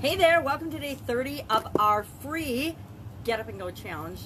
Hey 0.00 0.16
there, 0.16 0.40
welcome 0.40 0.70
to 0.70 0.78
day 0.78 0.94
30 0.94 1.42
of 1.50 1.68
our 1.78 2.04
free 2.04 2.74
Get 3.24 3.38
Up 3.38 3.50
and 3.50 3.58
Go 3.58 3.70
challenge 3.70 4.20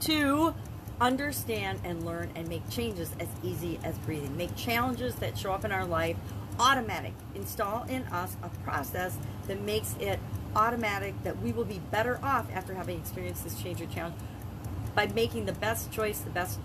to 0.00 0.52
understand 1.00 1.78
and 1.84 2.04
learn 2.04 2.32
and 2.34 2.48
make 2.48 2.68
changes 2.68 3.12
as 3.20 3.28
easy 3.44 3.78
as 3.84 3.96
breathing. 3.98 4.36
Make 4.36 4.56
challenges 4.56 5.14
that 5.20 5.38
show 5.38 5.52
up 5.52 5.64
in 5.64 5.70
our 5.70 5.86
life 5.86 6.16
automatic. 6.58 7.12
Install 7.36 7.84
in 7.84 8.02
us 8.06 8.36
a 8.42 8.48
process 8.64 9.16
that 9.46 9.60
makes 9.60 9.94
it 10.00 10.18
automatic 10.56 11.14
that 11.22 11.40
we 11.40 11.52
will 11.52 11.64
be 11.64 11.78
better 11.92 12.18
off 12.24 12.50
after 12.52 12.74
having 12.74 12.98
experienced 12.98 13.44
this 13.44 13.62
change 13.62 13.80
or 13.80 13.86
challenge 13.86 14.16
by 14.96 15.06
making 15.06 15.46
the 15.46 15.52
best 15.52 15.92
choice, 15.92 16.18
the 16.18 16.30
best 16.30 16.58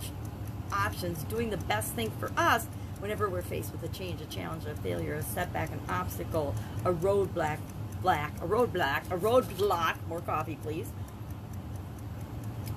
options, 0.72 1.24
doing 1.26 1.52
the 1.52 1.58
best 1.58 1.94
thing 1.94 2.10
for 2.20 2.32
us 2.36 2.66
whenever 2.98 3.30
we're 3.30 3.44
faced 3.44 3.72
with 3.72 3.84
a 3.84 3.90
change, 3.90 4.22
a 4.22 4.26
challenge, 4.26 4.66
a 4.66 4.74
failure, 4.78 5.14
a 5.14 5.22
setback, 5.22 5.72
an 5.72 5.80
obstacle, 5.88 6.56
a 6.84 6.92
roadblock, 6.92 7.60
black, 8.06 8.40
a 8.40 8.48
roadblock, 8.48 9.02
a 9.10 9.18
roadblock, 9.18 9.96
more 10.08 10.22
coffee 10.22 10.60
please, 10.62 10.92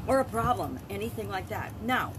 or 0.07 0.21
a 0.21 0.25
problem, 0.25 0.79
anything 0.89 1.29
like 1.29 1.51
that. 1.51 1.71
Now, 1.83 2.15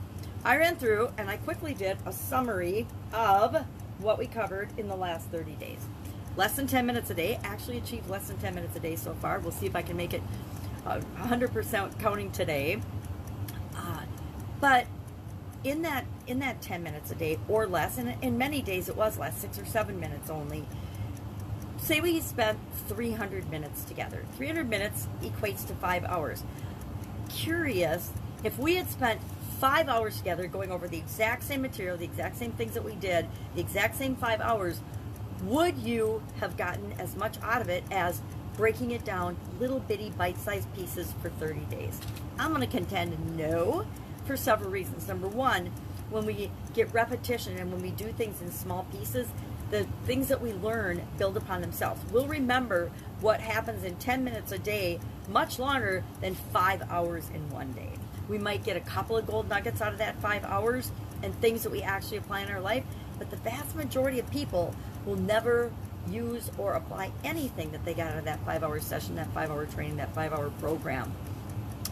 I 0.45 0.57
ran 0.57 0.75
through 0.75 1.09
and 1.17 1.27
I 1.27 1.37
quickly 1.37 1.73
did 1.73 1.97
a 2.05 2.13
summary 2.13 2.85
of 3.11 3.65
what 3.97 4.19
we 4.19 4.27
covered 4.27 4.69
in 4.77 4.87
the 4.87 4.95
last 4.95 5.27
30 5.29 5.53
days. 5.53 5.79
Less 6.37 6.55
than 6.55 6.67
10 6.67 6.85
minutes 6.85 7.09
a 7.09 7.15
day, 7.15 7.39
actually 7.43 7.79
achieved 7.79 8.07
less 8.11 8.27
than 8.27 8.37
10 8.37 8.53
minutes 8.53 8.75
a 8.75 8.79
day 8.79 8.95
so 8.95 9.15
far. 9.15 9.39
We'll 9.39 9.53
see 9.53 9.65
if 9.65 9.75
I 9.75 9.81
can 9.81 9.97
make 9.97 10.13
it 10.13 10.21
uh, 10.85 11.01
100% 11.17 11.99
counting 11.99 12.29
today. 12.31 12.79
Uh, 13.75 14.03
but 14.61 14.85
in 15.63 15.81
that 15.81 16.05
in 16.27 16.37
that 16.39 16.61
10 16.61 16.83
minutes 16.83 17.09
a 17.09 17.15
day 17.15 17.39
or 17.49 17.65
less, 17.65 17.97
and 17.97 18.15
in 18.21 18.37
many 18.37 18.61
days 18.61 18.87
it 18.87 18.95
was 18.95 19.17
less, 19.17 19.35
six 19.35 19.57
or 19.57 19.65
seven 19.65 19.99
minutes 19.99 20.29
only, 20.29 20.67
say 21.79 22.01
we 22.01 22.19
spent 22.19 22.59
300 22.87 23.49
minutes 23.49 23.83
together. 23.83 24.23
300 24.35 24.69
minutes 24.69 25.07
equates 25.21 25.65
to 25.67 25.73
five 25.75 26.03
hours. 26.05 26.43
Curious, 27.29 28.11
if 28.43 28.57
we 28.57 28.75
had 28.75 28.89
spent 28.89 29.19
five 29.59 29.89
hours 29.89 30.17
together 30.17 30.47
going 30.47 30.71
over 30.71 30.87
the 30.87 30.97
exact 30.97 31.43
same 31.43 31.61
material, 31.61 31.97
the 31.97 32.05
exact 32.05 32.37
same 32.37 32.51
things 32.51 32.73
that 32.73 32.83
we 32.83 32.95
did, 32.95 33.27
the 33.55 33.61
exact 33.61 33.97
same 33.97 34.15
five 34.15 34.39
hours, 34.39 34.81
would 35.43 35.77
you 35.77 36.21
have 36.39 36.57
gotten 36.57 36.93
as 36.93 37.15
much 37.15 37.35
out 37.41 37.61
of 37.61 37.69
it 37.69 37.83
as 37.91 38.21
breaking 38.55 38.91
it 38.91 39.05
down 39.05 39.37
little 39.59 39.79
bitty 39.79 40.11
bite-sized 40.11 40.73
pieces 40.75 41.13
for 41.21 41.29
30 41.29 41.61
days? 41.65 41.99
I'm 42.37 42.49
going 42.53 42.61
to 42.61 42.67
contend 42.67 43.37
no 43.37 43.85
for 44.25 44.37
several 44.37 44.69
reasons. 44.69 45.07
Number 45.07 45.27
one, 45.27 45.71
when 46.09 46.25
we 46.25 46.51
get 46.73 46.93
repetition 46.93 47.57
and 47.57 47.71
when 47.71 47.81
we 47.81 47.91
do 47.91 48.11
things 48.13 48.41
in 48.41 48.51
small 48.51 48.85
pieces, 48.91 49.27
the 49.71 49.85
things 50.05 50.27
that 50.29 50.41
we 50.41 50.53
learn 50.53 51.01
build 51.17 51.37
upon 51.37 51.61
themselves. 51.61 52.01
We'll 52.11 52.27
remember 52.27 52.91
what 53.21 53.39
happens 53.39 53.83
in 53.83 53.95
10 53.95 54.23
minutes 54.23 54.51
a 54.51 54.57
day 54.57 54.99
much 55.27 55.59
longer 55.59 56.03
than 56.21 56.35
five 56.35 56.81
hours 56.89 57.29
in 57.33 57.49
one 57.51 57.71
day. 57.73 57.91
We 58.27 58.37
might 58.37 58.63
get 58.63 58.77
a 58.77 58.81
couple 58.81 59.17
of 59.17 59.27
gold 59.27 59.49
nuggets 59.49 59.81
out 59.81 59.91
of 59.91 59.99
that 59.99 60.19
five 60.21 60.43
hours 60.43 60.91
and 61.21 61.33
things 61.41 61.63
that 61.63 61.71
we 61.71 61.81
actually 61.81 62.17
apply 62.17 62.41
in 62.41 62.49
our 62.49 62.61
life, 62.61 62.83
but 63.17 63.29
the 63.29 63.37
vast 63.37 63.75
majority 63.75 64.19
of 64.19 64.29
people 64.31 64.73
will 65.05 65.17
never 65.17 65.71
use 66.09 66.49
or 66.57 66.73
apply 66.73 67.11
anything 67.23 67.71
that 67.71 67.83
they 67.85 67.93
got 67.93 68.11
out 68.11 68.17
of 68.17 68.25
that 68.25 68.43
five 68.45 68.63
hour 68.63 68.79
session, 68.79 69.15
that 69.15 69.31
five 69.33 69.51
hour 69.51 69.65
training, 69.65 69.97
that 69.97 70.13
five 70.15 70.33
hour 70.33 70.49
program. 70.59 71.11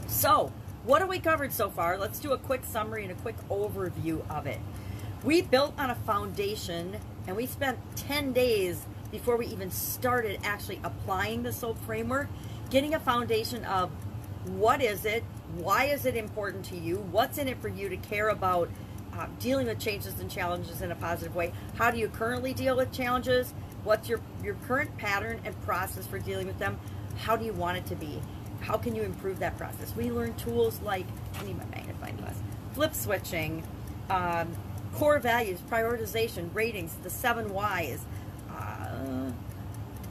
So, 0.08 0.52
what 0.84 1.02
have 1.02 1.10
we 1.10 1.20
covered 1.20 1.52
so 1.52 1.70
far? 1.70 1.98
Let's 1.98 2.20
do 2.20 2.32
a 2.32 2.38
quick 2.38 2.64
summary 2.64 3.04
and 3.04 3.12
a 3.12 3.16
quick 3.16 3.36
overview 3.50 4.28
of 4.30 4.48
it. 4.48 4.60
We 5.24 5.42
built 5.42 5.74
on 5.80 5.90
a 5.90 5.96
foundation 5.96 6.98
and 7.26 7.36
we 7.36 7.48
spent 7.48 7.80
10 7.96 8.34
days 8.34 8.86
before 9.12 9.36
we 9.36 9.48
even 9.48 9.72
started 9.72 10.40
actually 10.44 10.80
applying 10.84 11.44
the 11.44 11.52
SOAP 11.52 11.78
framework, 11.86 12.28
getting 12.70 12.94
a 12.94 13.00
foundation 13.00 13.66
of 13.66 13.90
what 14.46 14.82
is 14.82 15.06
it, 15.06 15.24
why 15.56 15.86
is 15.86 16.06
it 16.06 16.16
important 16.16 16.66
to 16.66 16.78
you, 16.78 16.98
what's 17.12 17.38
in 17.38 17.48
it 17.48 17.60
for 17.62 17.68
you 17.68 17.90
to 17.90 17.98
care 17.98 18.30
about 18.30 18.70
uh, 19.14 19.26
dealing 19.40 19.66
with 19.66 19.80
changes 19.80 20.20
and 20.20 20.30
challenges 20.30 20.82
in 20.82 20.92
a 20.92 20.96
positive 20.96 21.36
way, 21.36 21.52
how 21.76 21.90
do 21.90 21.98
you 21.98 22.08
currently 22.10 22.54
deal 22.54 22.78
with 22.78 22.92
challenges, 22.92 23.54
what's 23.84 24.08
your, 24.08 24.22
your 24.44 24.56
current 24.68 24.96
pattern 24.98 25.40
and 25.44 25.60
process 25.64 26.06
for 26.06 26.20
dealing 26.20 26.46
with 26.46 26.60
them, 26.60 26.80
how 27.18 27.36
do 27.36 27.44
you 27.44 27.54
want 27.54 27.78
it 27.78 27.86
to 27.88 27.96
be, 27.96 28.22
how 28.62 28.78
can 28.78 28.94
you 28.94 29.02
improve 29.02 29.40
that 29.40 29.58
process. 29.58 29.96
We 29.96 30.12
learned 30.12 30.38
tools 30.38 30.80
like, 30.82 31.06
I 31.40 31.44
need 31.44 31.58
my 31.58 31.66
magnifying 31.66 32.18
glass, 32.18 32.40
flip 32.74 32.94
switching, 32.94 33.64
um, 34.10 34.56
core 34.98 35.20
values, 35.20 35.60
prioritization, 35.70 36.50
ratings, 36.56 36.96
the 37.04 37.10
seven 37.10 37.54
whys. 37.54 38.04
Uh, 38.50 39.32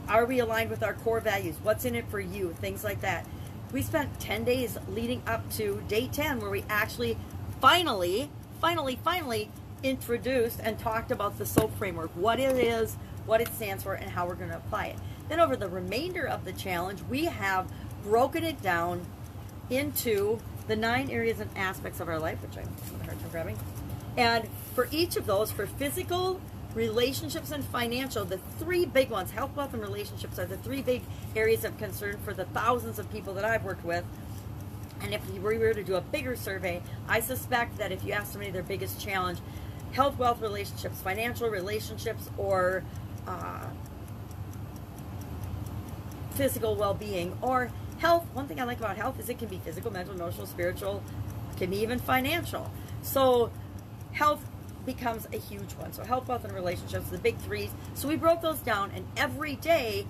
are 0.08 0.24
we 0.24 0.38
aligned 0.38 0.70
with 0.70 0.84
our 0.84 0.94
core 0.94 1.19
values? 1.19 1.56
What's 1.60 1.84
in 1.84 1.97
it 1.97 2.08
for 2.08 2.20
you? 2.20 2.54
Things 2.60 2.84
like 2.84 3.00
that. 3.00 3.26
We 3.72 3.82
spent 3.82 4.20
10 4.20 4.44
days 4.44 4.78
leading 4.88 5.22
up 5.26 5.50
to 5.54 5.82
day 5.88 6.06
10 6.06 6.38
where 6.38 6.50
we 6.50 6.64
actually 6.69 7.19
finally, 7.60 8.30
finally, 8.60 8.97
finally 9.02 9.50
introduced 9.82 10.60
and 10.62 10.78
talked 10.78 11.10
about 11.10 11.36
the 11.36 11.47
SOAP 11.47 11.76
framework, 11.76 12.10
what 12.14 12.38
it 12.38 12.56
is, 12.56 12.97
what 13.26 13.41
it 13.41 13.48
stands 13.48 13.82
for, 13.82 13.94
and 13.94 14.08
how 14.08 14.24
we're 14.24 14.36
going 14.36 14.50
to 14.50 14.56
apply 14.56 14.86
it. 14.86 14.97
Then 15.28 15.41
over 15.41 15.56
the 15.56 15.68
remainder 15.68 16.28
of 16.28 16.44
the 16.44 16.53
challenge, 16.53 17.03
we 17.10 17.24
have 17.24 17.68
broken 18.04 18.44
it 18.44 18.62
down 18.62 19.04
into 19.68 20.38
the 20.68 20.76
nine 20.76 21.10
areas 21.10 21.41
and 21.41 21.50
aspects 21.56 21.98
of 21.98 22.08
our 22.08 22.20
life, 22.20 22.41
which 22.41 22.56
I'm 22.56 22.72
having 22.84 23.00
a 23.00 23.04
hard 23.04 23.20
time 23.20 23.30
grabbing. 23.30 23.58
And 24.16 24.49
for 24.75 24.88
each 24.91 25.16
of 25.16 25.27
those, 25.27 25.53
for 25.53 25.66
physical, 25.66 26.41
relationships, 26.75 27.50
and 27.50 27.65
financial, 27.65 28.25
the 28.25 28.38
three 28.59 28.87
big 28.87 29.10
ones, 29.10 29.31
health, 29.31 29.54
wealth, 29.56 29.75
and 29.75 29.82
relationships, 29.82 30.38
are 30.38 30.47
the 30.47 30.56
three 30.59 30.82
big 30.82 31.03
areas 31.34 31.65
of 31.65 31.77
concern 31.78 32.19
for 32.25 32.32
the 32.32 32.44
thousands 32.47 32.99
of 32.99 33.10
people 33.10 33.34
that 33.34 33.44
I've 33.44 33.65
worked 33.65 33.84
with. 33.84 34.04
And 35.03 35.12
if 35.12 35.28
we 35.31 35.59
were 35.59 35.75
to 35.75 35.82
do 35.82 35.97
a 35.97 36.00
bigger 36.00 36.37
survey, 36.37 36.82
I 37.09 37.21
suspect 37.21 37.78
that 37.78 37.93
if 37.93 38.04
you 38.04 38.12
ask 38.12 38.32
somebody 38.32 38.50
their 38.50 38.62
biggest 38.62 39.00
challenge, 39.00 39.38
health, 39.93 40.19
wealth, 40.19 40.41
relationships, 40.41 41.00
financial 41.00 41.48
relationships, 41.48 42.31
or 42.38 42.83
uh, 43.27 43.66
physical 46.33 46.75
well 46.75 46.94
being, 46.94 47.37
or 47.43 47.71
health, 47.98 48.27
one 48.33 48.48
thing 48.48 48.60
I 48.60 48.65
like 48.65 48.78
about 48.78 48.97
health 48.97 49.19
is 49.19 49.28
it 49.28 49.38
can 49.38 49.48
be 49.48 49.59
physical, 49.59 49.93
mental, 49.93 50.15
emotional, 50.15 50.47
spiritual, 50.47 51.03
can 51.56 51.71
be 51.71 51.78
even 51.78 51.98
financial. 51.98 52.71
So 53.03 53.50
health 54.16 54.43
becomes 54.87 55.28
a 55.32 55.37
huge 55.37 55.72
one. 55.75 55.93
So 55.93 56.03
health, 56.03 56.28
wealth, 56.28 56.44
and 56.44 56.54
relationships, 56.54 57.10
the 57.10 57.19
big 57.19 57.37
threes. 57.38 57.71
So 57.94 58.09
we 58.09 58.16
broke 58.16 58.41
those 58.41 58.59
down, 58.60 58.91
and 58.94 59.06
every 59.16 59.56
day 59.56 60.06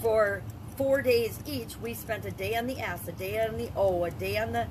for 0.00 0.42
four 0.76 1.02
days 1.02 1.38
each, 1.44 1.76
we 1.76 1.92
spent 1.92 2.24
a 2.24 2.30
day 2.30 2.56
on 2.56 2.66
the 2.66 2.78
S, 2.80 3.06
a 3.08 3.12
day 3.12 3.44
on 3.46 3.58
the 3.58 3.70
O, 3.76 4.04
a 4.04 4.10
day 4.10 4.38
on 4.38 4.52
the 4.52 4.66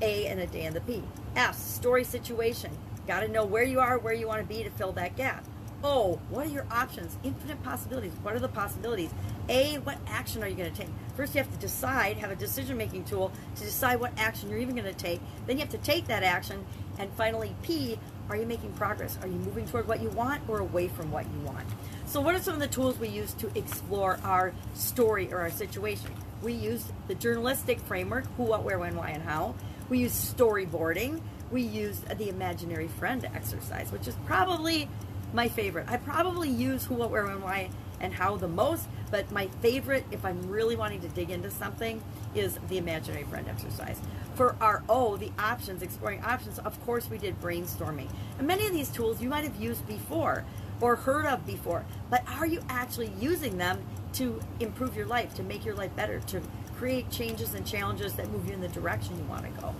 A, 0.00 0.26
and 0.26 0.40
a 0.40 0.46
day 0.46 0.66
on 0.66 0.72
the 0.72 0.80
P. 0.80 1.02
S, 1.36 1.62
story 1.62 2.04
situation. 2.04 2.70
Got 3.06 3.20
to 3.20 3.28
know 3.28 3.44
where 3.44 3.64
you 3.64 3.80
are, 3.80 3.98
where 3.98 4.14
you 4.14 4.26
want 4.26 4.40
to 4.40 4.46
be 4.46 4.62
to 4.62 4.70
fill 4.70 4.92
that 4.92 5.16
gap. 5.16 5.44
O, 5.82 6.20
what 6.28 6.46
are 6.46 6.50
your 6.50 6.66
options? 6.70 7.16
Infinite 7.22 7.62
possibilities. 7.62 8.12
What 8.22 8.34
are 8.34 8.38
the 8.38 8.48
possibilities? 8.48 9.10
A, 9.48 9.78
what 9.78 9.98
action 10.06 10.42
are 10.42 10.48
you 10.48 10.54
going 10.54 10.70
to 10.70 10.76
take? 10.76 10.90
First, 11.16 11.34
you 11.34 11.42
have 11.42 11.50
to 11.50 11.58
decide, 11.58 12.18
have 12.18 12.30
a 12.30 12.36
decision 12.36 12.76
making 12.76 13.04
tool 13.04 13.32
to 13.56 13.62
decide 13.62 13.98
what 13.98 14.12
action 14.18 14.50
you're 14.50 14.58
even 14.58 14.74
going 14.74 14.86
to 14.86 14.92
take. 14.92 15.20
Then 15.46 15.56
you 15.56 15.62
have 15.62 15.70
to 15.70 15.78
take 15.78 16.06
that 16.06 16.22
action. 16.22 16.64
And 17.00 17.10
finally, 17.14 17.56
P, 17.62 17.98
are 18.28 18.36
you 18.36 18.44
making 18.44 18.74
progress? 18.74 19.18
Are 19.22 19.26
you 19.26 19.38
moving 19.38 19.66
toward 19.66 19.88
what 19.88 20.02
you 20.02 20.10
want 20.10 20.42
or 20.46 20.58
away 20.58 20.86
from 20.88 21.10
what 21.10 21.24
you 21.24 21.40
want? 21.40 21.66
So, 22.04 22.20
what 22.20 22.34
are 22.34 22.40
some 22.40 22.52
of 22.52 22.60
the 22.60 22.68
tools 22.68 22.98
we 22.98 23.08
use 23.08 23.32
to 23.34 23.50
explore 23.56 24.20
our 24.22 24.52
story 24.74 25.32
or 25.32 25.38
our 25.38 25.50
situation? 25.50 26.10
We 26.42 26.52
use 26.52 26.84
the 27.08 27.14
journalistic 27.14 27.80
framework 27.80 28.26
who, 28.36 28.42
what, 28.42 28.64
where, 28.64 28.78
when, 28.78 28.96
why, 28.96 29.10
and 29.10 29.22
how. 29.22 29.54
We 29.88 30.00
use 30.00 30.12
storyboarding. 30.12 31.22
We 31.50 31.62
use 31.62 32.00
the 32.00 32.28
imaginary 32.28 32.88
friend 32.88 33.24
exercise, 33.34 33.90
which 33.90 34.06
is 34.06 34.14
probably 34.26 34.86
my 35.32 35.48
favorite. 35.48 35.86
I 35.88 35.96
probably 35.96 36.50
use 36.50 36.84
who, 36.84 36.96
what, 36.96 37.10
where, 37.10 37.24
when, 37.24 37.40
why, 37.40 37.70
and 38.00 38.14
how 38.14 38.36
the 38.36 38.48
most, 38.48 38.86
but 39.10 39.30
my 39.30 39.48
favorite, 39.60 40.04
if 40.10 40.24
I'm 40.24 40.48
really 40.48 40.76
wanting 40.76 41.00
to 41.00 41.08
dig 41.08 41.30
into 41.30 41.50
something, 41.50 42.02
is 42.34 42.58
the 42.68 42.78
imaginary 42.78 43.24
friend 43.24 43.46
exercise. 43.48 43.98
For 44.34 44.56
our 44.60 44.82
O, 44.88 45.16
the 45.16 45.32
options, 45.38 45.82
exploring 45.82 46.22
options, 46.22 46.58
of 46.60 46.82
course 46.84 47.10
we 47.10 47.18
did 47.18 47.40
brainstorming. 47.40 48.08
And 48.38 48.46
many 48.46 48.66
of 48.66 48.72
these 48.72 48.88
tools 48.88 49.20
you 49.20 49.28
might 49.28 49.44
have 49.44 49.56
used 49.56 49.86
before 49.86 50.44
or 50.80 50.96
heard 50.96 51.26
of 51.26 51.44
before, 51.46 51.84
but 52.08 52.22
are 52.38 52.46
you 52.46 52.62
actually 52.68 53.12
using 53.20 53.58
them 53.58 53.82
to 54.14 54.40
improve 54.60 54.96
your 54.96 55.06
life, 55.06 55.34
to 55.34 55.42
make 55.42 55.64
your 55.64 55.74
life 55.74 55.94
better, 55.94 56.20
to 56.20 56.40
create 56.76 57.10
changes 57.10 57.54
and 57.54 57.66
challenges 57.66 58.14
that 58.14 58.30
move 58.30 58.46
you 58.46 58.54
in 58.54 58.60
the 58.60 58.68
direction 58.68 59.16
you 59.18 59.24
want 59.24 59.44
to 59.44 59.60
go? 59.60 59.74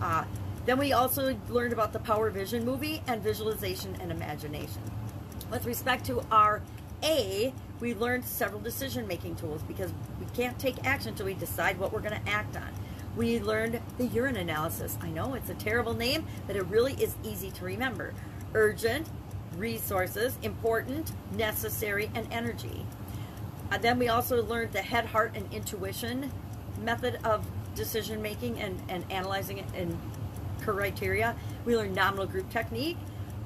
Uh, 0.00 0.24
then 0.66 0.78
we 0.78 0.92
also 0.92 1.36
learned 1.48 1.72
about 1.72 1.92
the 1.92 1.98
Power 1.98 2.30
Vision 2.30 2.64
movie 2.64 3.02
and 3.06 3.22
visualization 3.22 3.96
and 4.00 4.10
imagination. 4.10 4.82
With 5.50 5.66
respect 5.66 6.04
to 6.06 6.24
our 6.30 6.62
A, 7.02 7.52
we 7.80 7.94
learned 7.94 8.24
several 8.24 8.60
decision 8.60 9.06
making 9.06 9.36
tools 9.36 9.62
because 9.62 9.92
we 10.20 10.26
can't 10.34 10.58
take 10.58 10.84
action 10.86 11.10
until 11.10 11.26
we 11.26 11.34
decide 11.34 11.78
what 11.78 11.92
we're 11.92 12.00
going 12.00 12.20
to 12.20 12.30
act 12.30 12.56
on. 12.56 12.68
We 13.16 13.40
learned 13.40 13.80
the 13.98 14.06
urine 14.06 14.36
analysis. 14.36 14.96
I 15.02 15.10
know 15.10 15.34
it's 15.34 15.50
a 15.50 15.54
terrible 15.54 15.94
name, 15.94 16.24
but 16.46 16.56
it 16.56 16.64
really 16.66 16.94
is 16.94 17.16
easy 17.24 17.50
to 17.50 17.64
remember. 17.64 18.14
Urgent, 18.54 19.08
resources, 19.56 20.38
important, 20.42 21.12
necessary, 21.36 22.10
and 22.14 22.26
energy. 22.32 22.86
Uh, 23.70 23.78
then 23.78 23.98
we 23.98 24.08
also 24.08 24.42
learned 24.42 24.72
the 24.72 24.82
head, 24.82 25.06
heart, 25.06 25.32
and 25.34 25.52
intuition 25.52 26.30
method 26.80 27.18
of 27.24 27.44
decision 27.74 28.22
making 28.22 28.60
and, 28.60 28.80
and 28.88 29.04
analyzing 29.10 29.58
it 29.58 29.66
in 29.74 29.98
criteria. 30.62 31.34
We 31.64 31.76
learned 31.76 31.94
nominal 31.94 32.26
group 32.26 32.50
technique, 32.50 32.96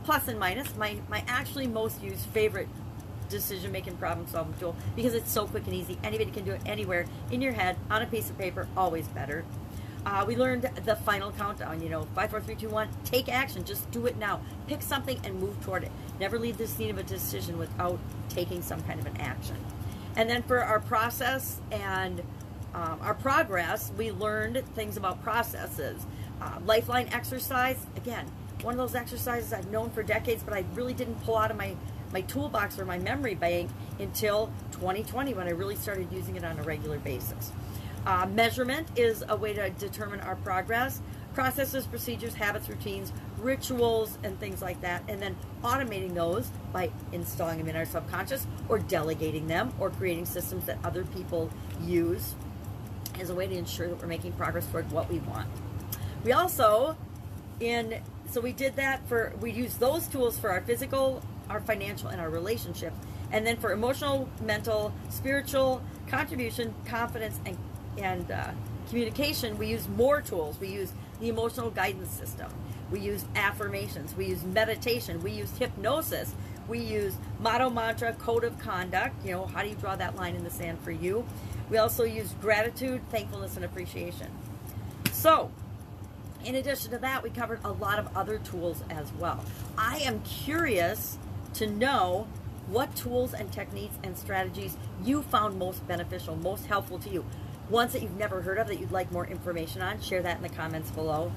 plus 0.05 0.29
and 0.29 0.39
minus. 0.39 0.77
My, 0.77 0.99
my 1.09 1.25
actually 1.27 1.67
most 1.67 2.03
used 2.03 2.27
favorite 2.27 2.69
decision 3.29 3.73
making 3.73 3.97
problem 3.97 4.27
solving 4.27 4.55
tool 4.55 4.77
because 4.95 5.15
it's 5.15 5.31
so 5.31 5.47
quick 5.47 5.67
and 5.67 5.75
easy. 5.75 5.99
Anybody 6.03 6.31
can 6.31 6.45
do 6.45 6.53
it 6.53 6.61
anywhere 6.67 7.07
in 7.31 7.41
your 7.41 7.53
head 7.53 7.77
on 7.91 8.03
a 8.03 8.07
piece 8.07 8.31
of 8.31 8.39
paper, 8.39 8.69
always 8.77 9.07
better. 9.09 9.45
Uh, 10.07 10.25
we 10.25 10.37
learned 10.37 10.71
the 10.85 10.95
final 10.95 11.33
countdown, 11.33 11.83
you 11.83 11.89
know, 11.89 12.07
five, 12.15 12.31
four, 12.31 12.41
three, 12.41 12.55
two, 12.55 12.69
one. 12.69 12.89
Take 13.05 13.29
action. 13.29 13.65
Just 13.65 13.91
do 13.91 14.07
it 14.07 14.17
now. 14.17 14.41
Pick 14.69 14.81
something 14.81 15.21
and 15.25 15.41
move 15.41 15.61
toward 15.65 15.83
it. 15.83 15.91
Never 16.21 16.39
leave 16.39 16.59
the 16.59 16.69
scene 16.69 16.91
of 16.91 16.99
a 16.99 17.03
decision 17.03 17.59
without 17.59 17.99
taking 18.29 18.63
some 18.63 18.81
kind 18.83 19.01
of 19.01 19.07
an 19.07 19.17
action. 19.17 19.57
And 20.15 20.31
then 20.31 20.45
for 20.45 20.63
our 20.63 20.79
process 20.79 21.61
and 21.73 22.23
um, 22.73 23.01
our 23.03 23.15
progress, 23.15 23.91
we 23.99 24.13
learned 24.13 24.63
things 24.77 24.97
about 24.97 25.23
processes. 25.25 26.07
Uh, 26.41 26.61
lifeline 26.65 27.09
exercise, 27.09 27.85
again, 27.97 28.31
one 28.63 28.75
of 28.75 28.79
those 28.79 28.95
exercises 28.95 29.53
I've 29.53 29.71
known 29.71 29.91
for 29.91 30.03
decades, 30.03 30.43
but 30.43 30.55
I 30.55 30.65
really 30.75 30.95
didn't 30.95 31.23
pull 31.23 31.37
out 31.37 31.51
of 31.51 31.57
my, 31.57 31.77
my 32.13 32.23
toolbox 32.23 32.79
or 32.79 32.85
my 32.85 32.99
memory 32.99 33.35
bank 33.35 33.71
until 33.99 34.53
2020 34.73 35.35
when 35.35 35.47
I 35.47 35.51
really 35.51 35.77
started 35.77 36.13
using 36.13 36.37
it 36.37 36.45
on 36.45 36.59
a 36.59 36.63
regular 36.63 36.99
basis. 36.99 37.53
Uh, 38.07 38.27
measurement 38.27 38.87
is 38.97 39.25
a 39.29 39.37
way 39.37 39.53
to 39.53 39.69
determine 39.71 40.21
our 40.21 40.37
progress. 40.37 41.03
Processes, 41.35 41.87
procedures, 41.87 42.35
habits, 42.35 42.69
routines, 42.69 43.13
rituals, 43.39 44.17
and 44.23 44.39
things 44.41 44.63
like 44.63 44.81
that. 44.81 45.03
And 45.09 45.21
then 45.21 45.37
automating 45.63 46.15
those 46.15 46.49
by 46.73 46.91
installing 47.13 47.59
them 47.59 47.69
in 47.69 47.77
our 47.77 47.85
subconscious 47.85 48.47
or 48.69 48.79
delegating 48.79 49.49
them 49.49 49.75
or 49.79 49.91
creating 49.91 50.25
systems 50.25 50.65
that 50.67 50.79
other 50.85 51.05
people 51.05 51.51
use 51.83 52.37
as 53.21 53.29
a 53.29 53.35
way 53.35 53.47
to 53.47 53.55
ensure 53.55 53.89
that 53.89 54.01
we're 54.01 54.07
making 54.07 54.33
progress 54.33 54.67
toward 54.67 54.91
what 54.93 55.11
we 55.11 55.19
want. 55.19 55.49
We 56.25 56.33
also, 56.33 56.97
in 57.61 58.01
so 58.31 58.41
we 58.41 58.53
did 58.53 58.77
that 58.77 59.07
for 59.09 59.33
we 59.41 59.51
use 59.53 59.77
those 59.77 60.07
tools 60.09 60.39
for 60.39 60.51
our 60.51 60.61
physical, 60.61 61.23
our 61.49 61.61
financial, 61.61 62.09
and 62.09 62.21
our 62.21 62.31
relationships, 62.31 62.97
and 63.33 63.47
then 63.47 63.57
for 63.57 63.73
emotional, 63.73 64.29
mental, 64.43 64.93
spiritual 65.09 65.83
contribution, 66.07 66.75
confidence, 66.87 67.41
and 67.47 67.57
and 67.99 68.31
uh, 68.31 68.51
communication, 68.89 69.57
we 69.59 69.69
use 69.69 69.89
more 69.89 70.21
tools. 70.21 70.59
We 70.61 70.69
use 70.69 70.93
the 71.21 71.29
emotional 71.29 71.71
guidance 71.71 72.11
system. 72.11 72.51
We 72.91 73.01
use 73.01 73.25
affirmations. 73.35 74.15
We 74.15 74.27
use 74.27 74.45
meditation. 74.45 75.23
We 75.23 75.33
use 75.33 75.51
hypnosis. 75.57 76.35
We 76.69 76.79
use 76.79 77.15
motto, 77.41 77.71
mantra, 77.71 78.13
code 78.15 78.45
of 78.45 78.59
conduct. 78.59 79.25
You 79.25 79.33
know, 79.33 79.47
how 79.47 79.63
do 79.63 79.69
you 79.69 79.75
draw 79.77 79.97
that 79.97 80.17
line 80.17 80.35
in 80.37 80.45
the 80.45 80.51
sand 80.51 80.79
for 80.81 80.91
you? 80.91 81.27
We 81.69 81.79
also 81.79 82.05
use 82.05 82.35
gratitude, 82.41 83.01
thankfulness, 83.11 83.57
and 83.57 83.65
appreciation. 83.65 84.31
So, 85.13 85.51
in 86.47 86.55
addition 86.55 86.93
to 86.93 86.99
that, 86.99 87.23
we 87.23 87.31
covered 87.31 87.61
a 87.65 87.73
lot 87.73 87.99
of 87.99 88.17
other 88.17 88.39
tools 88.39 88.83
as 88.89 89.13
well. 89.15 89.45
I 89.77 89.99
am 89.99 90.21
curious 90.23 91.19
to 91.55 91.67
know 91.67 92.29
what 92.69 92.95
tools 92.97 93.35
and 93.35 93.53
techniques 93.53 93.97
and 94.03 94.17
strategies 94.17 94.77
you 95.05 95.23
found 95.23 95.59
most 95.59 95.87
beneficial, 95.87 96.37
most 96.37 96.67
helpful 96.67 96.99
to 97.01 97.11
you 97.11 97.25
ones 97.69 97.93
that 97.93 98.03
you've 98.03 98.17
never 98.17 98.43
heard 98.43 98.59
of 98.59 98.69
that 98.69 98.79
you'd 98.79 98.93
like 98.93 99.11
more 99.11 99.27
information 99.27 99.83
on, 99.83 100.01
share 100.01 100.23
that 100.23 100.37
in 100.37 100.43
the 100.43 100.49
comments 100.49 100.91
below. 100.93 101.33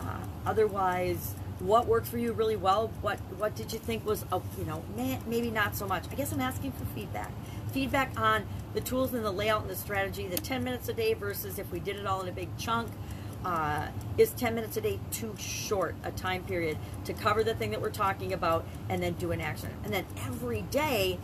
Uh, 0.00 0.18
otherwise, 0.46 1.34
what 1.60 1.86
worked 1.86 2.06
for 2.06 2.18
you 2.18 2.32
really 2.32 2.56
well? 2.56 2.90
What 3.00 3.18
what 3.38 3.54
did 3.54 3.72
you 3.72 3.78
think 3.78 4.04
was, 4.04 4.24
a, 4.32 4.40
you 4.58 4.64
know, 4.64 4.82
maybe 5.26 5.50
not 5.50 5.76
so 5.76 5.86
much? 5.86 6.04
I 6.10 6.14
guess 6.14 6.32
I'm 6.32 6.40
asking 6.40 6.72
for 6.72 6.84
feedback. 6.86 7.32
Feedback 7.72 8.18
on 8.18 8.44
the 8.72 8.80
tools 8.80 9.12
and 9.14 9.24
the 9.24 9.30
layout 9.30 9.62
and 9.62 9.70
the 9.70 9.76
strategy, 9.76 10.26
the 10.26 10.36
10 10.36 10.64
minutes 10.64 10.88
a 10.88 10.92
day 10.92 11.14
versus 11.14 11.58
if 11.58 11.70
we 11.70 11.80
did 11.80 11.96
it 11.96 12.06
all 12.06 12.22
in 12.22 12.28
a 12.28 12.32
big 12.32 12.56
chunk. 12.56 12.90
Uh, 13.44 13.88
is 14.16 14.30
10 14.30 14.54
minutes 14.54 14.76
a 14.76 14.80
day 14.80 14.98
too 15.10 15.34
short 15.38 15.94
a 16.02 16.10
time 16.12 16.42
period 16.44 16.78
to 17.04 17.12
cover 17.12 17.44
the 17.44 17.54
thing 17.54 17.70
that 17.72 17.80
we're 17.82 17.90
talking 17.90 18.32
about 18.32 18.64
and 18.88 19.02
then 19.02 19.12
do 19.14 19.32
an 19.32 19.40
action? 19.40 19.70
And 19.84 19.92
then 19.92 20.06
every 20.26 20.62
day, 20.62 21.18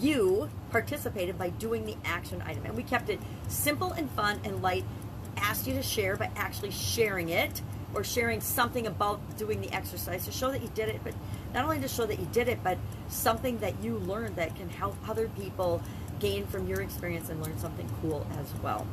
you 0.00 0.50
participated 0.70 1.38
by 1.38 1.50
doing 1.50 1.84
the 1.86 1.96
action 2.04 2.42
item. 2.44 2.64
And 2.66 2.76
we 2.76 2.82
kept 2.82 3.08
it 3.08 3.20
simple 3.48 3.92
and 3.92 4.10
fun 4.10 4.40
and 4.44 4.62
light. 4.62 4.84
Asked 5.36 5.66
you 5.66 5.74
to 5.74 5.82
share 5.82 6.16
by 6.16 6.30
actually 6.36 6.70
sharing 6.70 7.28
it 7.28 7.62
or 7.94 8.02
sharing 8.02 8.40
something 8.40 8.86
about 8.86 9.36
doing 9.36 9.60
the 9.60 9.72
exercise 9.72 10.24
to 10.24 10.32
show 10.32 10.50
that 10.50 10.62
you 10.62 10.70
did 10.74 10.88
it, 10.88 11.00
but 11.04 11.14
not 11.52 11.64
only 11.64 11.78
to 11.80 11.88
show 11.88 12.06
that 12.06 12.18
you 12.18 12.26
did 12.32 12.48
it, 12.48 12.58
but 12.64 12.78
something 13.08 13.58
that 13.58 13.74
you 13.82 13.98
learned 13.98 14.36
that 14.36 14.56
can 14.56 14.68
help 14.68 14.96
other 15.08 15.28
people 15.28 15.80
gain 16.18 16.46
from 16.46 16.66
your 16.66 16.80
experience 16.80 17.28
and 17.28 17.42
learn 17.42 17.56
something 17.58 17.88
cool 18.00 18.26
as 18.38 18.52
well. 18.62 18.86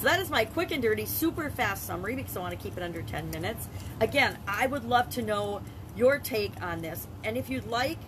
So 0.00 0.06
that 0.06 0.18
is 0.18 0.30
my 0.30 0.46
quick 0.46 0.70
and 0.70 0.80
dirty, 0.82 1.04
super 1.04 1.50
fast 1.50 1.86
summary 1.86 2.16
because 2.16 2.34
I 2.34 2.40
want 2.40 2.52
to 2.52 2.56
keep 2.56 2.78
it 2.78 2.82
under 2.82 3.02
10 3.02 3.28
minutes. 3.28 3.68
Again, 4.00 4.38
I 4.48 4.66
would 4.66 4.86
love 4.86 5.10
to 5.10 5.22
know 5.22 5.60
your 5.94 6.18
take 6.18 6.52
on 6.62 6.80
this. 6.80 7.06
And 7.22 7.36
if 7.36 7.50
you'd 7.50 7.66
like, 7.66 7.98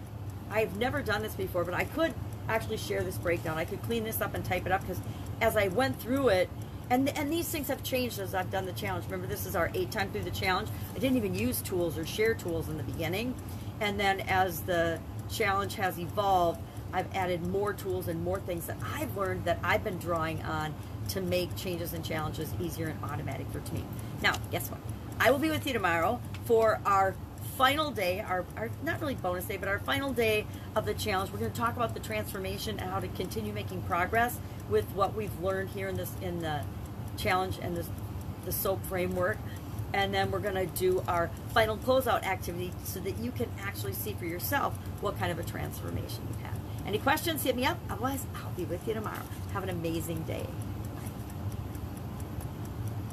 I've 0.50 0.78
never 0.78 1.02
done 1.02 1.20
this 1.20 1.34
before, 1.34 1.66
but 1.66 1.74
I 1.74 1.84
could 1.84 2.14
actually 2.48 2.78
share 2.78 3.02
this 3.02 3.18
breakdown. 3.18 3.58
I 3.58 3.66
could 3.66 3.82
clean 3.82 4.04
this 4.04 4.22
up 4.22 4.34
and 4.34 4.42
type 4.42 4.64
it 4.64 4.72
up 4.72 4.80
because 4.80 5.02
as 5.42 5.54
I 5.54 5.68
went 5.68 6.00
through 6.00 6.28
it, 6.28 6.48
and, 6.88 7.10
and 7.10 7.30
these 7.30 7.50
things 7.50 7.68
have 7.68 7.82
changed 7.82 8.18
as 8.20 8.34
I've 8.34 8.50
done 8.50 8.64
the 8.64 8.72
challenge. 8.72 9.04
Remember, 9.04 9.26
this 9.26 9.44
is 9.44 9.54
our 9.54 9.70
eighth 9.74 9.90
time 9.90 10.10
through 10.12 10.24
the 10.24 10.30
challenge. 10.30 10.70
I 10.96 10.98
didn't 10.98 11.18
even 11.18 11.34
use 11.34 11.60
tools 11.60 11.98
or 11.98 12.06
share 12.06 12.32
tools 12.32 12.70
in 12.70 12.78
the 12.78 12.84
beginning. 12.84 13.34
And 13.80 14.00
then 14.00 14.20
as 14.20 14.62
the 14.62 14.98
challenge 15.30 15.74
has 15.74 15.98
evolved, 15.98 16.58
I've 16.92 17.14
added 17.14 17.46
more 17.46 17.72
tools 17.72 18.08
and 18.08 18.22
more 18.22 18.40
things 18.40 18.66
that 18.66 18.76
I've 18.94 19.14
learned 19.16 19.44
that 19.44 19.58
I've 19.62 19.82
been 19.82 19.98
drawing 19.98 20.42
on 20.42 20.74
to 21.08 21.20
make 21.20 21.54
changes 21.56 21.93
and 21.93 22.04
challenges 22.04 22.52
easier 22.60 22.88
and 22.88 23.04
automatic 23.04 23.46
for 23.50 23.58
me. 23.72 23.84
Now, 24.22 24.34
guess 24.50 24.70
what? 24.70 24.81
I 25.20 25.31
will 25.31 25.38
be 25.38 25.50
with 25.50 25.66
you 25.66 25.72
tomorrow 25.72 26.20
for 26.44 26.81
our 26.84 27.14
final 27.56 27.90
day, 27.90 28.20
our, 28.20 28.44
our 28.56 28.70
not 28.82 29.00
really 29.00 29.14
bonus 29.14 29.44
day, 29.44 29.56
but 29.56 29.69
our 29.69 29.78
final 29.81 30.12
day 30.12 30.46
of 30.75 30.87
the 30.87 30.94
challenge. 30.94 31.31
We're 31.31 31.38
going 31.38 31.52
to 31.52 31.58
talk 31.58 31.76
about 31.76 31.94
the 31.94 32.00
transformation 32.00 32.78
and 32.78 32.90
how 32.90 33.00
to 33.00 33.08
continue 33.08 33.52
making 33.52 33.82
progress 33.82 34.38
with 34.70 34.84
what 34.94 35.14
we've 35.14 35.38
learned 35.40 35.70
here 35.70 35.88
in 35.88 35.96
this 35.96 36.10
in 36.22 36.40
the 36.40 36.62
challenge 37.16 37.58
and 37.60 37.76
this 37.76 37.88
the 38.44 38.52
SOAP 38.52 38.84
framework. 38.87 39.38
And 39.94 40.12
then 40.12 40.31
we're 40.31 40.40
going 40.40 40.54
to 40.54 40.66
do 40.66 41.04
our 41.06 41.31
final 41.52 41.76
closeout 41.76 42.25
activity 42.25 42.72
so 42.82 42.99
that 43.00 43.19
you 43.19 43.31
can 43.31 43.50
actually 43.60 43.93
see 43.93 44.14
for 44.14 44.25
yourself 44.25 44.75
what 45.00 45.19
kind 45.19 45.31
of 45.31 45.38
a 45.38 45.43
transformation 45.43 46.22
you've 46.28 46.40
had. 46.40 46.58
Any 46.87 46.99
questions, 46.99 47.43
hit 47.43 47.54
me 47.54 47.66
up. 47.66 47.78
Otherwise, 47.90 48.26
I'll 48.34 48.52
be 48.52 48.64
with 48.64 48.88
you 48.88 48.94
tomorrow. 48.94 49.22
Have 49.52 49.62
an 49.62 49.69
amazing 49.69 50.22
day. 50.22 50.46